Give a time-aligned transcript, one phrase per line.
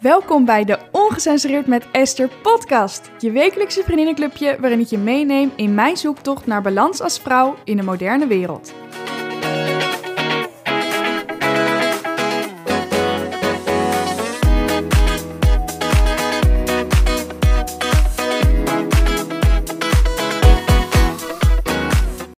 [0.00, 3.10] Welkom bij de Ongecensureerd met Esther podcast.
[3.18, 7.76] Je wekelijkse vriendinnenclubje waarin ik je meeneem in mijn zoektocht naar balans als vrouw in
[7.76, 8.72] de moderne wereld.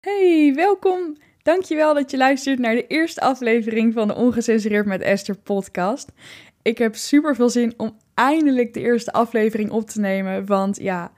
[0.01, 1.17] Hey, welkom.
[1.43, 6.13] Dankjewel dat je luistert naar de eerste aflevering van de Ongecensureerd met Esther podcast.
[6.65, 10.47] Ik heb super veel zin om eindelijk de eerste aflevering op te nemen.
[10.47, 11.13] Want ja,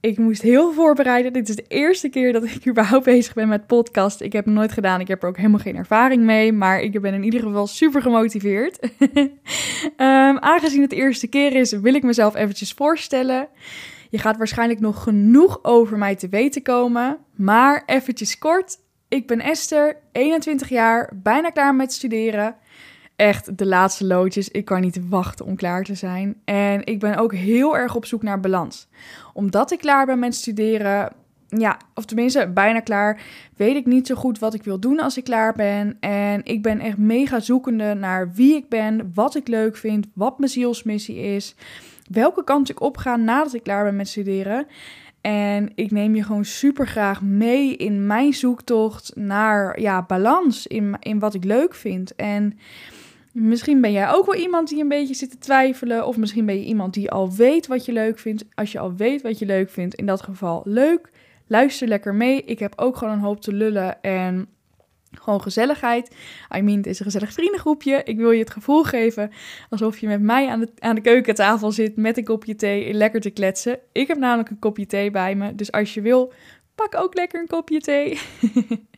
[0.00, 1.32] ik moest heel voorbereiden.
[1.32, 4.20] Dit is de eerste keer dat ik überhaupt bezig ben met podcast.
[4.20, 5.00] Ik heb nooit gedaan.
[5.00, 6.52] Ik heb er ook helemaal geen ervaring mee.
[6.52, 8.78] Maar ik ben in ieder geval super gemotiveerd.
[9.96, 13.48] Ehm, aangezien het de eerste keer is, wil ik mezelf eventjes voorstellen.
[14.10, 17.18] Je gaat waarschijnlijk nog genoeg over mij te weten komen.
[17.34, 18.78] Maar eventjes kort.
[19.08, 22.56] Ik ben Esther, 21 jaar, bijna klaar met studeren
[23.16, 24.48] echt de laatste loodjes.
[24.48, 26.36] Ik kan niet wachten om klaar te zijn.
[26.44, 28.88] En ik ben ook heel erg op zoek naar balans.
[29.32, 31.12] Omdat ik klaar ben met studeren,
[31.48, 33.20] ja, of tenminste bijna klaar,
[33.56, 35.96] weet ik niet zo goed wat ik wil doen als ik klaar ben.
[36.00, 40.38] En ik ben echt mega zoekende naar wie ik ben, wat ik leuk vind, wat
[40.38, 41.54] mijn zielsmissie is,
[42.10, 44.66] welke kant ik op ga nadat ik klaar ben met studeren.
[45.20, 50.96] En ik neem je gewoon super graag mee in mijn zoektocht naar ja, balans in,
[51.00, 52.14] in wat ik leuk vind.
[52.14, 52.58] En
[53.32, 56.06] Misschien ben jij ook wel iemand die een beetje zit te twijfelen.
[56.06, 58.44] Of misschien ben je iemand die al weet wat je leuk vindt.
[58.54, 61.10] Als je al weet wat je leuk vindt, in dat geval leuk.
[61.46, 62.42] Luister lekker mee.
[62.42, 64.48] Ik heb ook gewoon een hoop te lullen en
[65.10, 66.14] gewoon gezelligheid.
[66.56, 68.00] I mean, het is een gezellig vriendengroepje.
[68.04, 69.30] Ik wil je het gevoel geven
[69.68, 73.20] alsof je met mij aan de, aan de keukentafel zit met een kopje thee lekker
[73.20, 73.78] te kletsen.
[73.92, 75.54] Ik heb namelijk een kopje thee bij me.
[75.54, 76.32] Dus als je wil,
[76.74, 78.18] pak ook lekker een kopje thee.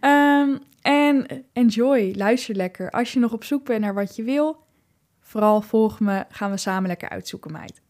[0.00, 2.90] um, En enjoy, luister lekker.
[2.90, 4.56] Als je nog op zoek bent naar wat je wil,
[5.20, 7.80] vooral volg me, gaan we samen lekker uitzoeken, meid.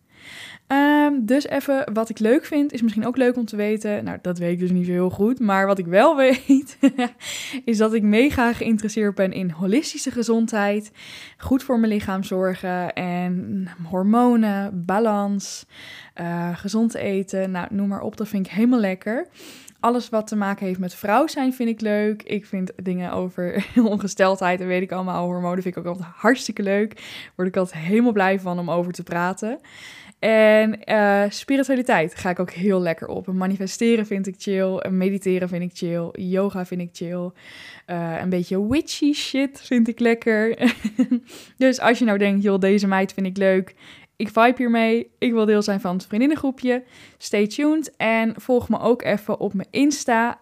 [0.66, 4.04] Ehm, dus even wat ik leuk vind, is misschien ook leuk om te weten.
[4.04, 5.40] Nou, dat weet ik dus niet zo heel goed.
[5.40, 6.78] Maar wat ik wel weet,
[7.64, 10.92] is dat ik mega geïnteresseerd ben in holistische gezondheid.
[11.36, 15.66] Goed voor mijn lichaam zorgen en hormonen, balans,
[16.20, 17.50] uh, gezond eten.
[17.50, 19.26] Nou, noem maar op, dat vind ik helemaal lekker
[19.80, 22.22] alles wat te maken heeft met vrouw zijn vind ik leuk.
[22.22, 26.62] Ik vind dingen over ongesteldheid en weet ik allemaal, hormonen vind ik ook altijd hartstikke
[26.62, 27.02] leuk.
[27.36, 29.60] Word ik altijd helemaal blij van om over te praten.
[30.20, 33.26] En uh, spiritualiteit ga ik ook heel lekker op.
[33.26, 34.84] Manifesteren vind ik chill.
[34.90, 36.08] Mediteren vind ik chill.
[36.12, 37.30] Yoga vind ik chill.
[37.86, 40.72] Uh, een beetje witchy shit vind ik lekker.
[41.56, 43.74] dus als je nou denkt, joh, deze meid vind ik leuk
[44.20, 45.10] ik vibe hiermee.
[45.18, 46.82] Ik wil deel zijn van het vriendinnengroepje.
[47.18, 50.38] Stay tuned en volg me ook even op mijn Insta,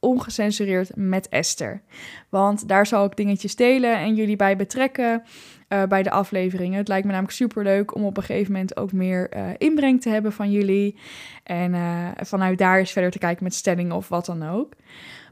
[0.00, 1.82] ongecensureerd met Esther.
[2.28, 5.22] Want daar zal ik dingetjes delen en jullie bij betrekken
[5.68, 6.78] uh, bij de afleveringen.
[6.78, 10.00] Het lijkt me namelijk super leuk om op een gegeven moment ook meer uh, inbreng
[10.00, 10.98] te hebben van jullie.
[11.42, 14.72] En uh, vanuit daar eens verder te kijken met stellingen of wat dan ook.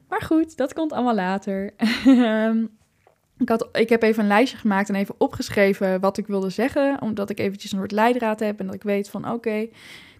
[0.09, 1.73] Maar goed, dat komt allemaal later.
[3.39, 7.03] Ik, had, ik heb even een lijstje gemaakt en even opgeschreven wat ik wilde zeggen.
[7.03, 9.69] Omdat ik eventjes een soort leidraad heb en dat ik weet van oké,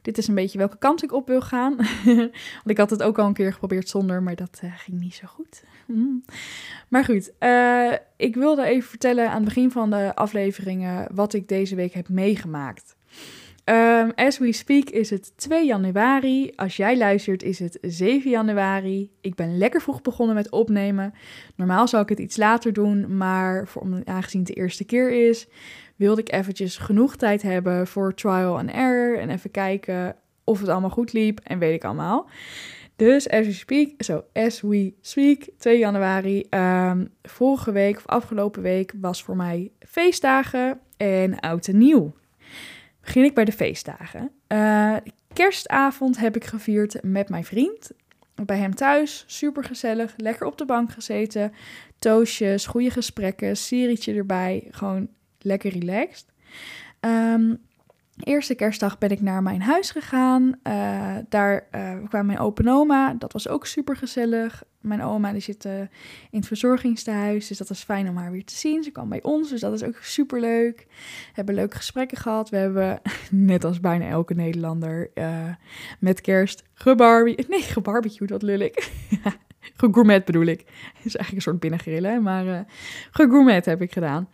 [0.03, 1.77] dit is een beetje welke kant ik op wil gaan.
[2.05, 5.15] Want ik had het ook al een keer geprobeerd zonder, maar dat uh, ging niet
[5.15, 5.65] zo goed.
[5.87, 6.25] Mm.
[6.89, 11.49] Maar goed, uh, ik wilde even vertellen aan het begin van de afleveringen wat ik
[11.49, 12.96] deze week heb meegemaakt.
[13.69, 16.53] Um, as we speak is het 2 januari.
[16.57, 19.11] Als jij luistert is het 7 januari.
[19.21, 21.13] Ik ben lekker vroeg begonnen met opnemen.
[21.57, 25.49] Normaal zou ik het iets later doen, maar voor, aangezien het de eerste keer is,
[25.97, 30.69] wilde ik eventjes genoeg tijd hebben voor trial and error en even kijken of het
[30.69, 32.29] allemaal goed liep en weet ik allemaal.
[32.97, 38.63] Dus as we speak, zo as we speak, 2 januari, um, vorige week of afgelopen
[38.63, 42.15] week was voor mij feestdagen en oud en nieuw
[43.07, 44.31] begin ik bij de feestdagen.
[44.49, 44.97] Uh,
[45.33, 47.91] kerstavond heb ik gevierd met mijn vriend.
[48.35, 51.53] Bij hem thuis, super gezellig, lekker op de bank gezeten.
[51.99, 54.69] Toastjes, goede gesprekken, serietje erbij.
[54.71, 55.09] Gewoon
[55.41, 56.27] lekker relaxed.
[57.01, 57.66] Um,
[58.17, 60.43] Eerste kerstdag ben ik naar mijn huis gegaan.
[60.63, 63.15] Uh, daar uh, kwam mijn open oma.
[63.15, 64.63] Dat was ook super gezellig.
[64.81, 65.89] Mijn oma die zit uh, in
[66.31, 67.49] het verzorgingstehuis.
[67.49, 68.83] Dus dat was fijn om haar weer te zien.
[68.83, 69.51] Ze kwam bij ons.
[69.51, 70.87] Dus dat is ook super leuk.
[70.89, 72.49] We hebben leuke gesprekken gehad.
[72.49, 75.11] We hebben, net als bijna elke Nederlander,
[76.01, 77.45] met kerst gebarbie.
[77.49, 78.91] Nee, gebarbecue, wat lul ik.
[79.77, 80.61] gegourmet bedoel ik.
[81.03, 82.23] Is eigenlijk een soort binnengrillen.
[82.23, 82.65] Maar
[83.11, 84.29] gegourmet heb ik gedaan.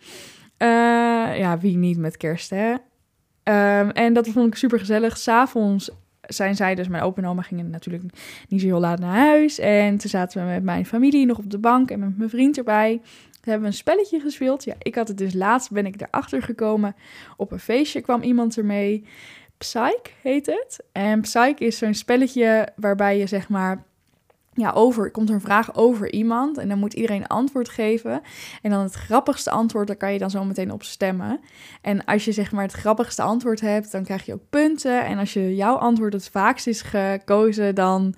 [1.37, 2.75] ja, wie niet met kerst, hè?
[3.43, 5.17] Um, en dat vond ik super gezellig.
[5.17, 5.91] S'avonds
[6.21, 8.03] zijn zij, dus mijn opa en oma gingen natuurlijk
[8.47, 9.59] niet zo heel laat naar huis.
[9.59, 12.57] En toen zaten we met mijn familie nog op de bank en met mijn vriend
[12.57, 13.01] erbij.
[13.41, 14.63] hebben we een spelletje gespeeld.
[14.63, 16.95] Ja, ik had het dus laatst, ben ik erachter gekomen.
[17.37, 19.05] Op een feestje kwam iemand ermee.
[19.57, 20.83] Psych heet het.
[20.91, 23.83] En Psych is zo'n spelletje waarbij je zeg maar
[24.53, 28.21] ja, over, komt er een vraag over iemand en dan moet iedereen antwoord geven.
[28.61, 31.39] En dan het grappigste antwoord, daar kan je dan zo meteen op stemmen.
[31.81, 35.05] En als je zeg maar het grappigste antwoord hebt, dan krijg je ook punten.
[35.05, 38.13] En als je jouw antwoord het vaakst is gekozen, dan,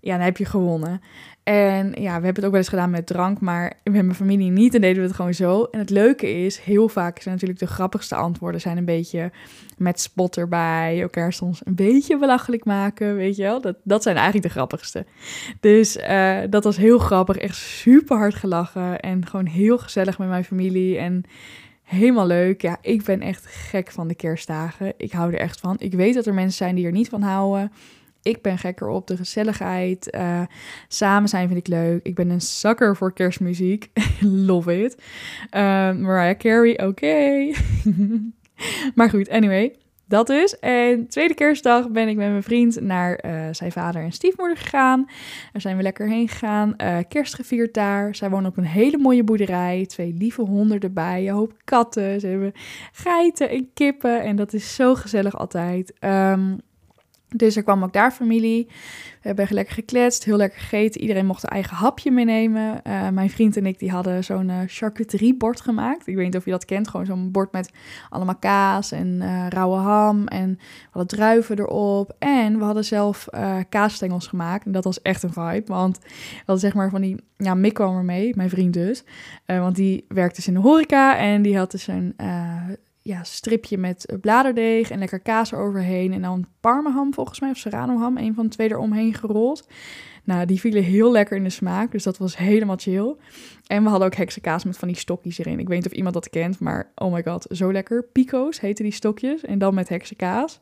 [0.00, 1.00] ja, dan heb je gewonnen.
[1.46, 4.50] En ja, we hebben het ook wel eens gedaan met drank, maar met mijn familie
[4.50, 4.74] niet.
[4.74, 5.68] En deden we het gewoon zo.
[5.70, 9.30] En het leuke is, heel vaak zijn natuurlijk de grappigste antwoorden zijn een beetje
[9.76, 11.00] met spot erbij.
[11.00, 13.60] Elkaar soms een beetje belachelijk maken, weet je wel.
[13.60, 15.06] Dat, dat zijn eigenlijk de grappigste.
[15.60, 17.36] Dus uh, dat was heel grappig.
[17.36, 19.00] Echt super hard gelachen.
[19.00, 20.98] En gewoon heel gezellig met mijn familie.
[20.98, 21.24] En
[21.82, 22.62] helemaal leuk.
[22.62, 24.92] Ja, ik ben echt gek van de kerstdagen.
[24.96, 25.76] Ik hou er echt van.
[25.78, 27.72] Ik weet dat er mensen zijn die er niet van houden
[28.26, 30.14] ik ben gekker op de gezelligheid.
[30.14, 30.42] Uh,
[30.88, 32.00] samen zijn vind ik leuk.
[32.02, 33.90] Ik ben een zakker voor kerstmuziek.
[34.20, 35.02] Love it.
[35.54, 35.60] Uh,
[35.92, 37.52] Mariah Carey, oké.
[38.94, 39.74] maar goed, anyway.
[40.08, 40.58] Dat dus.
[40.58, 45.04] En tweede kerstdag ben ik met mijn vriend naar uh, zijn vader en stiefmoeder gegaan.
[45.52, 46.74] Daar zijn we lekker heen gegaan.
[46.76, 48.14] Uh, kerst gevierd daar.
[48.14, 49.86] Zij wonen op een hele mooie boerderij.
[49.86, 51.28] Twee lieve honden erbij.
[51.28, 52.20] Een hoop katten.
[52.20, 52.52] Ze hebben
[52.92, 54.22] geiten en kippen.
[54.22, 55.92] En dat is zo gezellig altijd.
[56.00, 56.60] Um,
[57.36, 58.66] dus er kwam ook daar familie.
[59.22, 61.00] We hebben lekker gekletst, heel lekker gegeten.
[61.00, 62.80] Iedereen mocht een eigen hapje meenemen.
[62.86, 66.06] Uh, mijn vriend en ik die hadden zo'n uh, charcuteriebord gemaakt.
[66.06, 66.88] Ik weet niet of je dat kent.
[66.88, 67.70] Gewoon zo'n bord met
[68.10, 70.26] allemaal kaas en uh, rauwe ham.
[70.26, 72.14] En we hadden druiven erop.
[72.18, 73.28] En we hadden zelf
[73.68, 74.66] kaasstengels gemaakt.
[74.66, 75.64] En dat was echt een vibe.
[75.66, 77.16] Want we hadden zeg maar van die...
[77.36, 79.04] Ja, Mick kwam er mee, mijn vriend dus.
[79.46, 81.16] want die werkte dus in de horeca.
[81.16, 82.14] En die had dus een
[83.06, 86.12] ja, stripje met bladerdeeg en lekker kaas eroverheen.
[86.12, 89.68] En dan parmaham volgens mij, of serrano ham, een van de twee eromheen gerold.
[90.24, 93.14] Nou, die vielen heel lekker in de smaak, dus dat was helemaal chill.
[93.66, 95.58] En we hadden ook heksenkaas met van die stokjes erin.
[95.58, 98.04] Ik weet niet of iemand dat kent, maar oh my god, zo lekker.
[98.12, 100.60] Pico's heten die stokjes en dan met heksenkaas.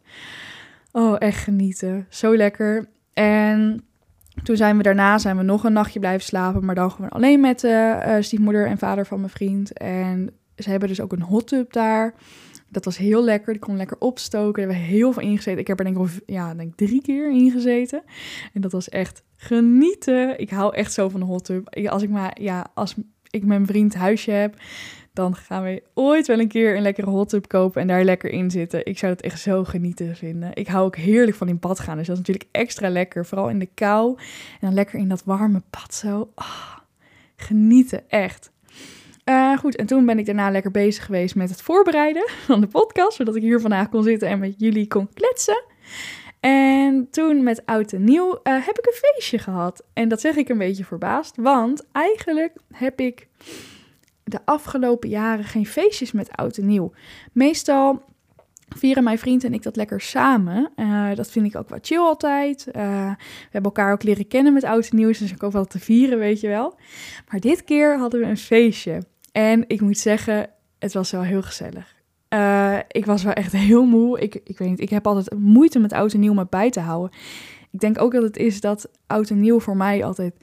[0.92, 2.06] Oh, echt genieten.
[2.08, 2.88] Zo lekker.
[3.12, 3.84] En
[4.42, 7.40] toen zijn we daarna zijn we nog een nachtje blijven slapen, maar dan gewoon alleen
[7.40, 9.72] met de uh, stiefmoeder en vader van mijn vriend.
[9.72, 12.14] En ze hebben dus ook een hot tub daar.
[12.68, 13.52] Dat was heel lekker.
[13.52, 14.62] Die kon lekker opstoken.
[14.62, 15.60] Daar hebben we heel veel ingezeten.
[15.60, 18.02] Ik heb er denk ik, ja, denk drie keer ingezeten.
[18.52, 20.38] En dat was echt genieten.
[20.38, 21.76] Ik hou echt zo van de hot tub.
[21.86, 22.94] Als ik maar, ja, als
[23.30, 24.56] ik mijn vriend huisje heb,
[25.12, 28.30] dan gaan we ooit wel een keer een lekkere hot tub kopen en daar lekker
[28.30, 28.86] in zitten.
[28.86, 30.50] Ik zou dat echt zo genieten vinden.
[30.54, 31.96] Ik hou ook heerlijk van in bad gaan.
[31.96, 33.26] Dus dat is natuurlijk extra lekker.
[33.26, 34.18] Vooral in de kou.
[34.52, 36.30] En dan lekker in dat warme bad zo.
[36.34, 36.76] Oh,
[37.36, 38.52] genieten, echt.
[39.24, 42.66] Uh, goed, en toen ben ik daarna lekker bezig geweest met het voorbereiden van de
[42.66, 45.62] podcast, zodat ik hier vandaag kon zitten en met jullie kon kletsen.
[46.40, 49.84] En toen met oud en nieuw uh, heb ik een feestje gehad.
[49.92, 53.28] En dat zeg ik een beetje verbaasd, want eigenlijk heb ik
[54.24, 56.92] de afgelopen jaren geen feestjes met oud en nieuw.
[57.32, 58.02] Meestal
[58.68, 60.70] vieren mijn vriend en ik dat lekker samen.
[60.76, 62.64] Uh, dat vind ik ook wat chill altijd.
[62.64, 62.80] We
[63.50, 66.18] hebben elkaar ook leren kennen met oud en nieuw, dus ik ook wel te vieren,
[66.18, 66.74] weet je wel.
[67.30, 69.00] Maar dit keer hadden we een feestje.
[69.34, 71.94] En ik moet zeggen, het was wel heel gezellig.
[72.28, 74.20] Uh, ik was wel echt heel moe.
[74.20, 76.80] Ik, ik weet niet, ik heb altijd moeite met oud en nieuw me bij te
[76.80, 77.16] houden.
[77.70, 80.34] Ik denk ook dat het is dat oud en nieuw voor mij altijd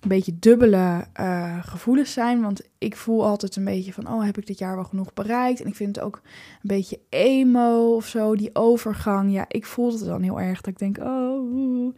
[0.00, 2.40] een beetje dubbele uh, gevoelens zijn.
[2.40, 5.60] Want ik voel altijd een beetje van, oh, heb ik dit jaar wel genoeg bereikt?
[5.60, 9.32] En ik vind het ook een beetje emo of zo, die overgang.
[9.32, 11.94] Ja, ik voel het dan heel erg dat ik denk, oh.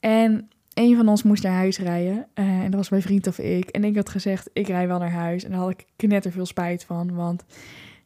[0.00, 2.26] En een van ons moest naar huis rijden.
[2.34, 3.68] Uh, en dat was mijn vriend of ik.
[3.68, 5.44] En ik had gezegd, ik rij wel naar huis.
[5.44, 7.14] En daar had ik knetter veel spijt van.
[7.14, 7.44] Want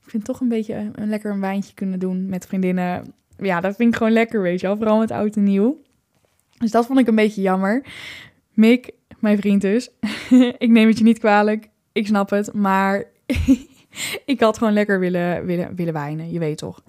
[0.04, 3.14] ik vind toch een beetje een, lekker een wijntje kunnen doen met vriendinnen.
[3.38, 4.76] Ja, dat vind ik gewoon lekker, weet je wel.
[4.76, 5.82] Vooral met oud en nieuw.
[6.58, 7.86] Dus dat vond ik een beetje jammer.
[8.52, 9.90] Mick, mijn vriend dus.
[10.58, 11.68] ik neem het je niet kwalijk.
[11.92, 12.52] Ik snap het.
[12.52, 13.04] Maar
[14.32, 16.32] ik had gewoon lekker willen, willen, willen wijnen.
[16.32, 16.82] Je weet toch.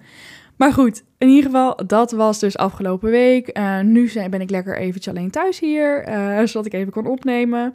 [0.56, 3.58] Maar goed, in ieder geval, dat was dus afgelopen week.
[3.58, 7.74] Uh, nu ben ik lekker eventjes alleen thuis hier, uh, zodat ik even kon opnemen.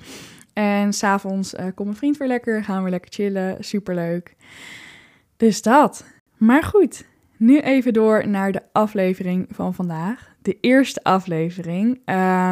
[0.54, 4.36] En s'avonds uh, komt mijn vriend weer lekker, gaan we lekker chillen, superleuk.
[5.38, 6.06] Dus dat.
[6.38, 7.06] Maar goed,
[7.38, 10.30] nu even door naar de aflevering van vandaag.
[10.42, 12.02] De eerste aflevering.
[12.06, 12.52] Uh,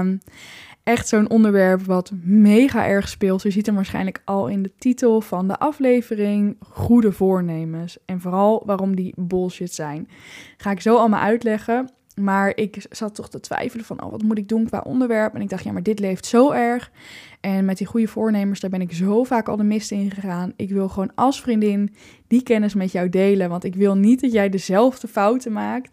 [0.90, 3.42] echt zo'n onderwerp wat mega erg speelt.
[3.42, 6.56] Je ziet hem waarschijnlijk al in de titel van de aflevering.
[6.60, 7.98] Goede voornemens.
[8.06, 10.08] En vooral waarom die bullshit zijn.
[10.58, 11.90] Ga ik zo allemaal uitleggen.
[12.16, 15.36] Maar ik zat toch te twijfelen van, oh, wat moet ik doen qua onderwerp?
[15.36, 16.92] En ik dacht, ja, maar dit leeft zo erg.
[17.40, 20.54] En met die goede voornemens, daar ben ik zo vaak al de mist in gegaan.
[20.56, 21.96] Ik wil gewoon als vriendin
[22.28, 23.50] die kennis met jou delen.
[23.50, 25.92] Want ik wil niet dat jij dezelfde fouten maakt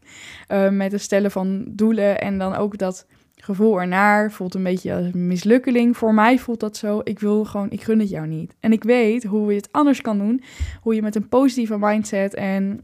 [0.49, 2.21] uh, met het stellen van doelen.
[2.21, 3.07] En dan ook dat
[3.47, 5.97] gevoel ernaar voelt een beetje als een mislukkeling.
[5.97, 7.01] Voor mij voelt dat zo.
[7.05, 8.55] Ik wil gewoon, ik gun het jou niet.
[8.61, 10.43] En ik weet hoe je het anders kan doen.
[10.81, 12.81] Hoe je met een positieve mindset en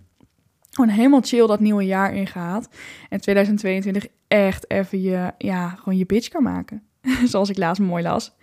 [0.71, 2.69] gewoon helemaal chill dat nieuwe jaar ingaat.
[3.09, 6.83] En 2022 echt even je, ja, gewoon je bitch kan maken.
[7.25, 8.37] Zoals ik laatst mooi las.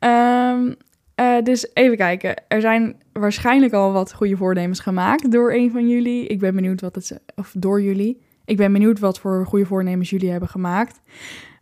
[0.00, 0.74] Um,
[1.20, 2.42] uh, dus even kijken.
[2.48, 6.26] Er zijn waarschijnlijk al wat goede voornemens gemaakt door een van jullie.
[6.26, 7.20] Ik ben benieuwd wat het...
[7.34, 8.24] Of door jullie.
[8.46, 11.00] Ik ben benieuwd wat voor goede voornemens jullie hebben gemaakt.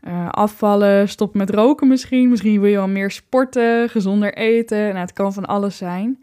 [0.09, 2.29] Uh, afvallen, stop met roken misschien.
[2.29, 4.79] Misschien wil je wel meer sporten, gezonder eten.
[4.79, 6.23] Nou, het kan van alles zijn.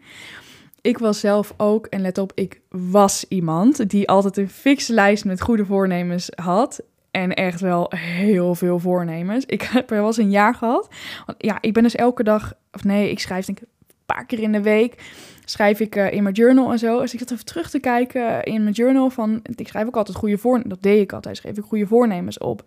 [0.80, 5.24] Ik was zelf ook, en let op, ik was iemand die altijd een fixe lijst
[5.24, 6.82] met goede voornemens had.
[7.10, 9.44] En echt wel heel veel voornemens.
[9.46, 10.88] Ik heb er wel eens een jaar gehad.
[11.26, 13.68] Want ja, ik ben dus elke dag, of nee, ik schrijf denk ik
[14.12, 14.94] paar keer in de week.
[15.44, 17.00] Schrijf ik uh, in mijn journal en zo.
[17.00, 19.40] Dus ik zat even terug te kijken in mijn journal van.
[19.54, 20.74] Ik schrijf ook altijd goede voornemens.
[20.74, 21.36] Dat deed ik altijd.
[21.36, 22.64] Schreef ik goede voornemens op.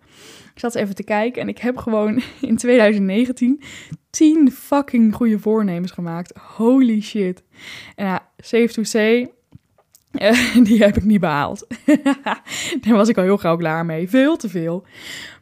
[0.54, 3.62] Ik zat even te kijken en ik heb gewoon in 2019
[4.10, 6.38] 10 fucking goede voornemens gemaakt.
[6.38, 7.42] Holy shit.
[7.94, 9.30] En ja, safe to say,
[10.66, 11.66] die heb ik niet behaald.
[12.82, 14.08] Daar was ik al heel gauw klaar mee.
[14.08, 14.84] Veel te veel.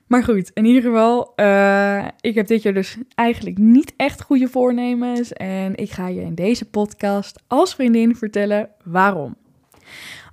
[0.07, 4.49] Maar goed, in ieder geval, uh, ik heb dit jaar dus eigenlijk niet echt goede
[4.49, 5.33] voornemens.
[5.33, 9.37] En ik ga je in deze podcast als vriendin vertellen waarom.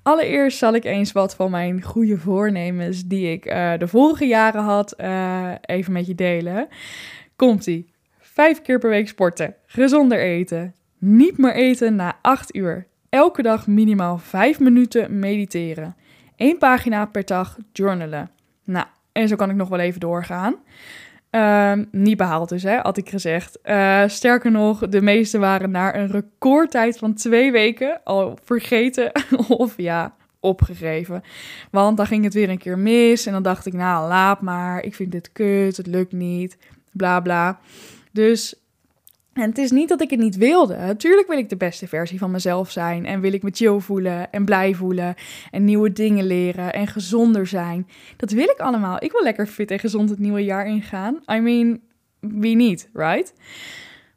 [0.04, 4.64] Allereerst zal ik eens wat van mijn goede voornemens die ik uh, de vorige jaren
[4.64, 6.68] had, uh, even met je delen.
[7.36, 7.90] Komt-ie.
[8.20, 13.68] Vijf keer per week sporten, gezonder eten, niet meer eten na acht uur, elke dag
[13.68, 15.96] minimaal 5 minuten mediteren.
[16.36, 18.32] Eén pagina per dag journalen.
[18.64, 20.56] Nou, en zo kan ik nog wel even doorgaan.
[21.32, 23.60] Uh, niet behaald dus, hè, had ik gezegd.
[23.64, 29.12] Uh, sterker nog, de meeste waren na een recordtijd van twee weken al vergeten
[29.48, 31.24] of ja, opgegeven.
[31.72, 34.84] Want dan ging het weer een keer mis en dan dacht ik, nou, laat maar,
[34.84, 36.58] ik vind dit kut, het lukt niet,
[36.92, 37.60] bla bla.
[38.12, 38.61] Dus
[39.42, 40.78] en het is niet dat ik het niet wilde.
[40.78, 43.06] Natuurlijk wil ik de beste versie van mezelf zijn.
[43.06, 45.16] En wil ik me chill voelen en blij voelen.
[45.52, 47.88] En nieuwe dingen leren en gezonder zijn.
[48.18, 49.04] Dat wil ik allemaal.
[49.04, 51.20] Ik wil lekker fit en gezond het nieuwe jaar ingaan.
[51.32, 51.80] I mean,
[52.20, 53.34] wie niet, right?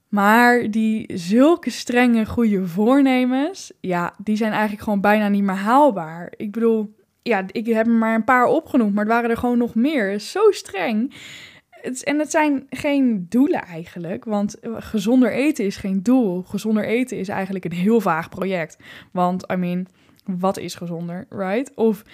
[0.08, 6.32] Maar die zulke strenge goede voornemens, ja, die zijn eigenlijk gewoon bijna niet meer haalbaar.
[6.36, 9.58] Ik bedoel, ja, ik heb er maar een paar opgenoemd, maar het waren er gewoon
[9.58, 10.20] nog meer.
[10.20, 11.14] Zo streng
[11.84, 16.42] en het zijn geen doelen eigenlijk, want gezonder eten is geen doel.
[16.42, 18.76] Gezonder eten is eigenlijk een heel vaag project.
[19.12, 19.86] Want, I mean,
[20.24, 21.74] wat is gezonder, right?
[21.74, 22.04] Of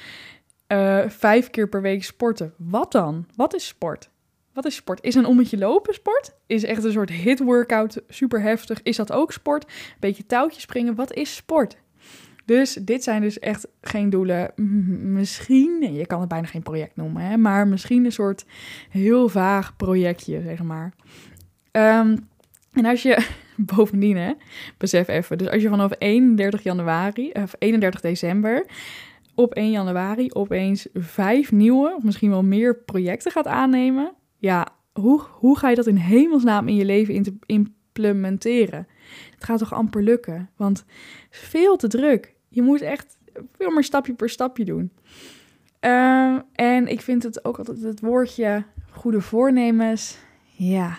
[0.69, 2.55] uh, vijf keer per week sporten.
[2.57, 3.27] Wat dan?
[3.37, 4.11] Wat is sport?
[4.53, 5.03] Wat is sport?
[5.03, 6.35] Is een ommetje lopen sport?
[6.47, 8.83] Is echt een soort hit workout super heftig?
[8.83, 9.73] Is dat ook sport?
[10.01, 10.95] Beetje touwtjes springen?
[10.95, 11.77] Wat is sport?
[12.51, 14.53] Dus dit zijn dus echt geen doelen.
[15.13, 18.47] Misschien, je kan het bijna geen project noemen, hè, maar misschien een soort
[18.89, 20.93] heel vaag projectje, zeg maar.
[21.73, 22.29] Um,
[22.73, 23.27] en als je
[23.75, 24.33] bovendien, hè,
[24.79, 28.67] besef even, dus als je vanaf 31 januari of 31 december
[29.35, 35.21] op 1 januari opeens vijf nieuwe, of misschien wel meer projecten gaat aannemen, ja, hoe,
[35.31, 38.87] hoe ga je dat in hemelsnaam in je leven implementeren?
[39.35, 40.85] Het gaat toch amper lukken, want
[41.31, 42.39] veel te druk.
[42.53, 43.19] Je moet echt
[43.57, 44.93] veel meer stapje per stapje doen.
[45.81, 50.19] Uh, en ik vind het ook altijd het woordje goede voornemens.
[50.57, 50.99] Ja.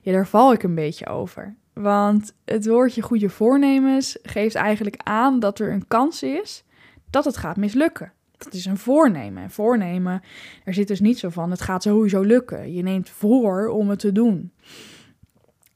[0.00, 1.54] ja, daar val ik een beetje over.
[1.72, 6.64] Want het woordje goede voornemens geeft eigenlijk aan dat er een kans is
[7.10, 8.12] dat het gaat mislukken.
[8.36, 9.42] Dat is een voornemen.
[9.42, 10.22] En voornemen,
[10.64, 12.72] er zit dus niet zo van, het gaat sowieso lukken.
[12.72, 14.52] Je neemt voor om het te doen.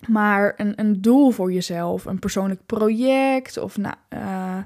[0.09, 4.59] Maar een, een doel voor jezelf, een persoonlijk project of nou, uh,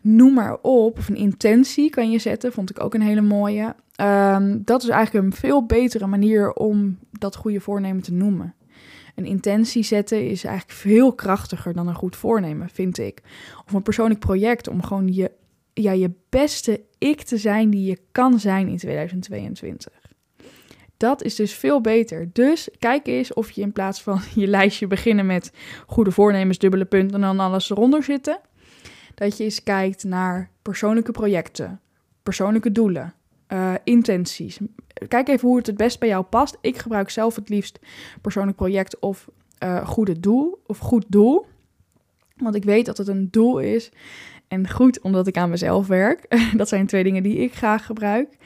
[0.00, 3.74] noem maar op, of een intentie kan je zetten, vond ik ook een hele mooie.
[4.00, 8.54] Um, dat is eigenlijk een veel betere manier om dat goede voornemen te noemen.
[9.14, 13.22] Een intentie zetten is eigenlijk veel krachtiger dan een goed voornemen, vind ik.
[13.66, 15.30] Of een persoonlijk project om gewoon je,
[15.72, 19.97] ja, je beste ik te zijn die je kan zijn in 2022.
[20.98, 22.30] Dat is dus veel beter.
[22.32, 25.52] Dus kijk eens of je in plaats van je lijstje beginnen met
[25.86, 28.40] goede voornemens, dubbele punten en dan alles eronder zitten,
[29.14, 31.80] dat je eens kijkt naar persoonlijke projecten,
[32.22, 33.14] persoonlijke doelen,
[33.48, 34.58] uh, intenties.
[35.08, 36.58] Kijk even hoe het het best bij jou past.
[36.60, 37.78] Ik gebruik zelf het liefst
[38.20, 39.28] persoonlijk project of
[39.64, 41.46] uh, goede doel of goed doel.
[42.36, 43.90] Want ik weet dat het een doel is.
[44.48, 46.26] En goed, omdat ik aan mezelf werk.
[46.56, 48.36] dat zijn twee dingen die ik graag gebruik.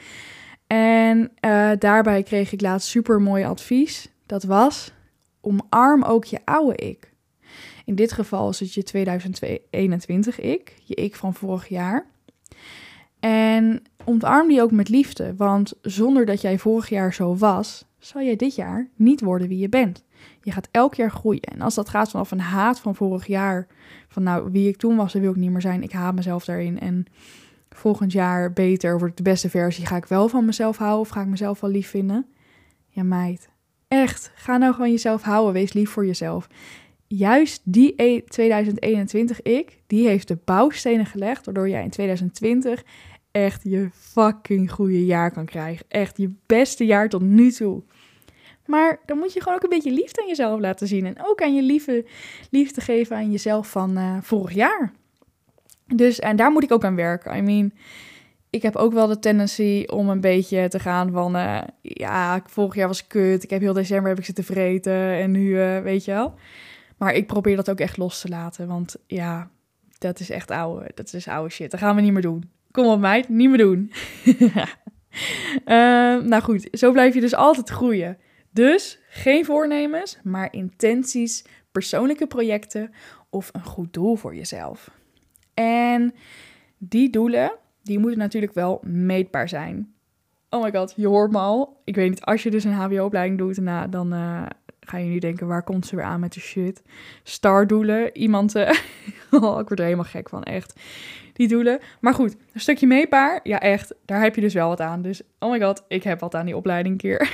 [0.73, 4.09] En uh, daarbij kreeg ik laatst super mooi advies.
[4.25, 4.93] Dat was:
[5.41, 7.13] omarm ook je oude ik.
[7.85, 12.05] In dit geval is het je 2021 ik, je ik van vorig jaar.
[13.19, 18.21] En omarm die ook met liefde, want zonder dat jij vorig jaar zo was, zal
[18.21, 20.03] jij dit jaar niet worden wie je bent.
[20.41, 21.41] Je gaat elk jaar groeien.
[21.41, 23.67] En als dat gaat vanaf een haat van vorig jaar,
[24.07, 25.83] van nou, wie ik toen was, dat wil ik niet meer zijn.
[25.83, 26.79] Ik haat mezelf daarin.
[26.79, 27.05] En
[27.75, 31.09] volgend jaar beter, word ik de beste versie, ga ik wel van mezelf houden of
[31.09, 32.25] ga ik mezelf wel lief vinden?
[32.87, 33.49] Ja, meid.
[33.87, 35.53] Echt, ga nou gewoon jezelf houden.
[35.53, 36.47] Wees lief voor jezelf.
[37.07, 42.83] Juist die 2021 e- ik, die heeft de bouwstenen gelegd, waardoor jij in 2020
[43.31, 45.85] echt je fucking goede jaar kan krijgen.
[45.87, 47.83] Echt je beste jaar tot nu toe.
[48.65, 51.05] Maar dan moet je gewoon ook een beetje liefde aan jezelf laten zien.
[51.05, 52.05] En ook aan je liefde,
[52.49, 54.93] liefde geven aan jezelf van uh, vorig jaar.
[55.95, 57.37] Dus, en daar moet ik ook aan werken.
[57.37, 57.71] I mean,
[58.49, 61.35] ik heb ook wel de tendency om een beetje te gaan van...
[61.35, 63.43] Uh, ja, vorig jaar was kut.
[63.43, 64.93] Ik heb heel december heb ik zitten vreten.
[64.93, 66.33] En nu, uh, weet je wel.
[66.97, 68.67] Maar ik probeer dat ook echt los te laten.
[68.67, 69.49] Want ja,
[69.97, 71.71] dat is echt oude, dat is oude shit.
[71.71, 72.49] Dat gaan we niet meer doen.
[72.71, 73.91] Kom op meid, niet meer doen.
[74.25, 74.65] uh,
[76.31, 78.17] nou goed, zo blijf je dus altijd groeien.
[78.51, 82.93] Dus geen voornemens, maar intenties, persoonlijke projecten
[83.29, 84.91] of een goed doel voor jezelf.
[85.53, 86.13] En
[86.77, 87.51] die doelen,
[87.83, 89.93] die moeten natuurlijk wel meetbaar zijn.
[90.49, 91.81] Oh my god, je hoort me al.
[91.83, 94.13] Ik weet niet, als je dus een HBO-opleiding doet, dan
[94.85, 96.81] ga je nu denken, waar komt ze weer aan met de shit?
[97.23, 98.55] Stardoelen, iemand...
[98.55, 98.69] Uh,
[99.31, 100.79] oh, ik word er helemaal gek van, echt.
[101.33, 101.79] Die doelen.
[102.01, 105.01] Maar goed, een stukje meetbaar, ja echt, daar heb je dus wel wat aan.
[105.01, 107.33] Dus, oh my god, ik heb wat aan die opleiding keer.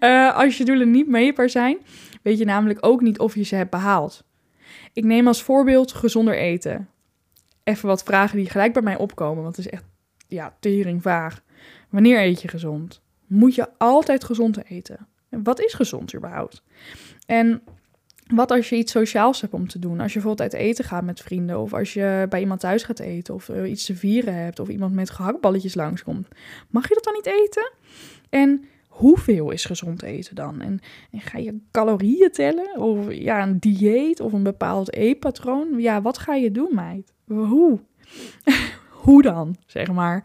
[0.00, 1.78] uh, als je doelen niet meetbaar zijn,
[2.22, 4.24] weet je namelijk ook niet of je ze hebt behaald.
[4.94, 6.88] Ik neem als voorbeeld gezonder eten.
[7.64, 9.84] Even wat vragen die gelijk bij mij opkomen, want het is echt,
[10.28, 11.42] ja, tering vaag.
[11.88, 13.02] Wanneer eet je gezond?
[13.26, 15.06] Moet je altijd gezond eten?
[15.28, 16.62] Wat is gezond überhaupt?
[17.26, 17.62] En
[18.26, 20.00] wat als je iets sociaals hebt om te doen?
[20.00, 22.98] Als je bijvoorbeeld uit eten gaat met vrienden, of als je bij iemand thuis gaat
[22.98, 26.28] eten, of iets te vieren hebt, of iemand met gehaktballetjes langskomt.
[26.70, 27.72] Mag je dat dan niet eten?
[28.28, 30.60] En hoeveel is gezond eten dan?
[30.60, 30.80] En,
[31.12, 32.80] ga je calorieën tellen?
[32.80, 35.68] Of ja, een dieet of een bepaald eetpatroon?
[35.78, 37.12] Ja, wat ga je doen, meid?
[37.26, 37.80] Hoe?
[39.04, 40.24] Hoe dan, zeg maar?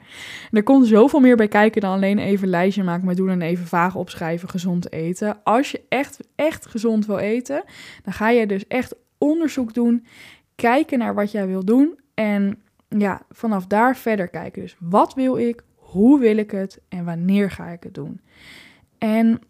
[0.51, 3.65] er komt zoveel meer bij kijken dan alleen even lijstje maken met doen en even
[3.67, 5.43] vaag opschrijven gezond eten.
[5.43, 7.63] Als je echt, echt gezond wil eten,
[8.03, 10.05] dan ga je dus echt onderzoek doen,
[10.55, 14.61] kijken naar wat jij wil doen en ja, vanaf daar verder kijken.
[14.61, 15.63] Dus wat wil ik?
[15.91, 18.21] Hoe wil ik het en wanneer ga ik het doen?
[18.97, 19.41] En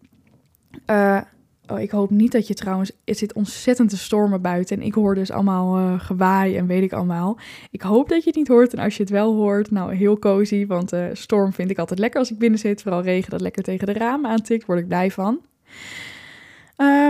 [0.86, 1.20] uh,
[1.66, 2.92] oh, ik hoop niet dat je trouwens.
[3.04, 4.76] Het zit ontzettend te stormen buiten.
[4.76, 7.38] En ik hoor dus allemaal uh, gewaai en weet ik allemaal.
[7.70, 8.72] Ik hoop dat je het niet hoort.
[8.72, 10.66] En als je het wel hoort, nou heel cozy.
[10.66, 12.82] Want uh, storm vind ik altijd lekker als ik binnen zit.
[12.82, 14.66] Vooral regen dat lekker tegen de ramen aantikt.
[14.66, 15.40] Word ik blij van.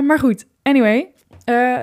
[0.06, 1.12] maar goed, anyway.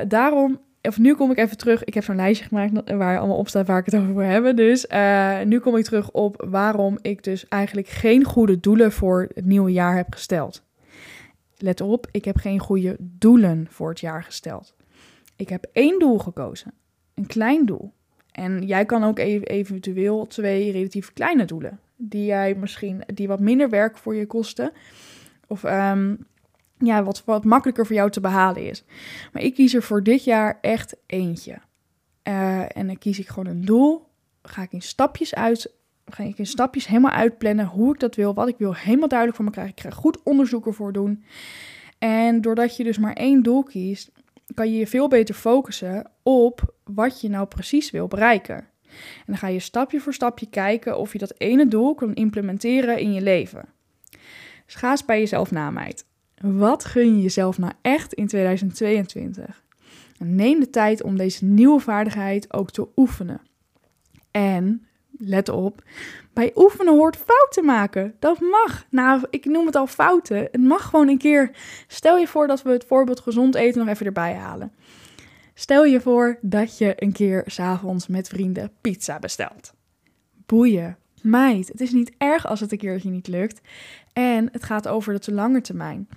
[0.07, 1.83] daarom of nu kom ik even terug.
[1.83, 4.55] Ik heb zo'n lijstje gemaakt waar allemaal op staat waar ik het over wil hebben.
[4.55, 9.27] Dus uh, nu kom ik terug op waarom ik dus eigenlijk geen goede doelen voor
[9.33, 10.63] het nieuwe jaar heb gesteld.
[11.57, 14.75] Let op, ik heb geen goede doelen voor het jaar gesteld.
[15.35, 16.73] Ik heb één doel gekozen.
[17.13, 17.93] Een klein doel.
[18.31, 21.79] En jij kan ook eventueel twee relatief kleine doelen.
[21.95, 24.71] Die jij misschien, die wat minder werk voor je kosten.
[25.47, 26.25] Of um,
[26.77, 28.83] ja, wat, wat makkelijker voor jou te behalen is.
[29.33, 31.57] Maar ik kies er voor dit jaar echt eentje.
[32.23, 34.05] Uh, en dan kies ik gewoon een doel.
[34.41, 35.75] Ga ik in stapjes uit.
[36.05, 39.37] Ga ik in stapjes helemaal uitplannen hoe ik dat wil, wat ik wil, helemaal duidelijk
[39.37, 39.73] voor me krijgen.
[39.75, 41.23] Ik ga goed onderzoek ervoor doen.
[41.97, 44.11] En doordat je dus maar één doel kiest,
[44.53, 48.55] kan je je veel beter focussen op wat je nou precies wil bereiken.
[48.55, 52.99] En dan ga je stapje voor stapje kijken of je dat ene doel kan implementeren
[52.99, 53.65] in je leven.
[54.65, 55.71] Dus ga eens bij jezelf na.
[56.41, 59.65] Wat gun je jezelf nou echt in 2022?
[60.19, 63.41] neem de tijd om deze nieuwe vaardigheid ook te oefenen.
[64.31, 65.83] En let op,
[66.33, 68.15] bij oefenen hoort fouten maken.
[68.19, 68.85] Dat mag.
[68.89, 70.37] Nou, ik noem het al fouten.
[70.37, 71.51] Het mag gewoon een keer.
[71.87, 74.73] Stel je voor dat we het voorbeeld gezond eten nog even erbij halen.
[75.53, 79.73] Stel je voor dat je een keer s'avonds met vrienden pizza bestelt.
[80.45, 80.97] Boeien.
[81.21, 83.61] Meid, het is niet erg als het een keertje niet lukt.
[84.17, 86.07] En het gaat over de lange termijn.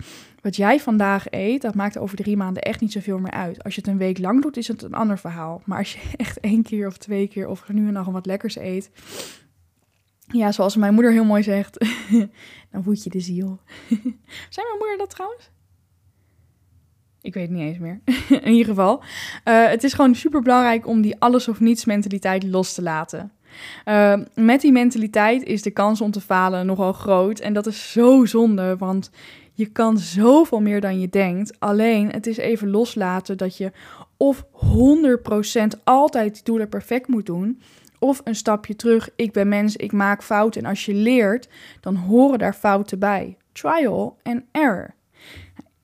[0.41, 3.63] Wat jij vandaag eet, dat maakt over drie maanden echt niet zoveel meer uit.
[3.63, 5.61] Als je het een week lang doet, is het een ander verhaal.
[5.65, 8.55] Maar als je echt één keer of twee keer of nu en dan wat lekkers
[8.55, 8.91] eet.
[10.27, 11.85] Ja, zoals mijn moeder heel mooi zegt,
[12.71, 13.59] dan voed je de ziel.
[14.49, 15.51] Zijn mijn moeder dat trouwens?
[17.21, 18.01] Ik weet het niet eens meer.
[18.41, 19.03] in ieder geval.
[19.45, 23.31] Uh, het is gewoon super belangrijk om die alles of niets mentaliteit los te laten.
[23.85, 27.39] Uh, met die mentaliteit is de kans om te falen nogal groot.
[27.39, 29.11] En dat is zo zonde, want
[29.53, 31.59] je kan zoveel meer dan je denkt.
[31.59, 33.71] Alleen het is even loslaten dat je
[34.17, 37.61] of 100% altijd die doelen perfect moet doen.
[37.99, 40.61] Of een stapje terug, ik ben mens, ik maak fouten.
[40.61, 43.37] En als je leert, dan horen daar fouten bij.
[43.51, 44.93] Trial and error.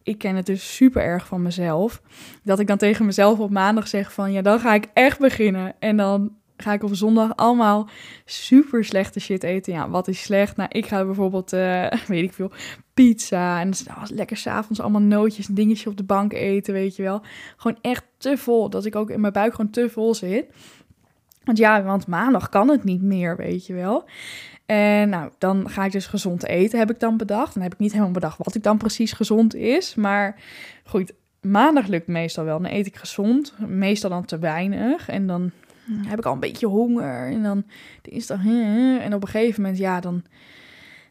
[0.04, 2.02] Ik ken het dus super erg van mezelf.
[2.44, 5.76] Dat ik dan tegen mezelf op maandag zeg van ja, dan ga ik echt beginnen.
[5.80, 7.90] En dan ga ik op zondag allemaal
[8.26, 9.74] super slechte shit eten.
[9.74, 10.56] Ja, wat is slecht?
[10.56, 12.52] Nou, ik ga bijvoorbeeld, uh, weet ik veel,
[12.94, 13.60] pizza.
[13.60, 17.04] En dan was lekker s'avonds allemaal nootjes en dingetjes op de bank eten, weet je
[17.04, 17.22] wel.
[17.58, 20.46] Gewoon echt te vol, dat ik ook in mijn buik gewoon te vol zit.
[21.44, 24.06] Want ja, want maandag kan het niet meer, weet je wel.
[24.66, 27.54] En nou, dan ga ik dus gezond eten, heb ik dan bedacht.
[27.54, 29.96] Dan heb ik niet helemaal bedacht wat ik dan precies gezond is.
[29.96, 30.40] Maar
[30.84, 32.62] goed, maandag lukt meestal wel.
[32.62, 35.10] Dan eet ik gezond, meestal dan te weinig.
[35.10, 35.52] En dan
[35.92, 37.32] heb ik al een beetje honger.
[37.32, 37.64] En dan
[38.02, 40.24] dinsdag, en op een gegeven moment, ja, dan